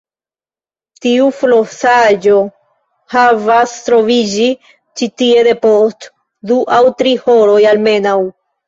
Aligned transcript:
Tiu 1.03 1.27
flosaĵo 1.41 2.39
devas 3.17 3.77
troviĝi 3.91 4.49
ĉi 4.73 5.13
tie 5.25 5.47
depost 5.53 6.13
du 6.53 6.63
aŭ 6.81 6.85
tri 7.03 7.17
horoj 7.29 7.65
almenaŭ. 7.77 8.21